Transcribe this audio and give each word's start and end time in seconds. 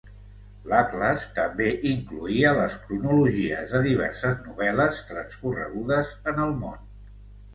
L'atles 0.69 1.25
també 1.39 1.67
incloïa 1.89 2.53
les 2.61 2.77
cronologies 2.87 3.75
de 3.77 3.81
diverses 3.89 4.41
novel·les 4.47 5.01
transcorregudes 5.11 6.15
en 6.33 6.41
el 6.49 6.57
món. 6.63 6.83